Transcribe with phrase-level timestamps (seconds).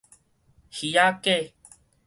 [0.71, 1.51] 魚仔粿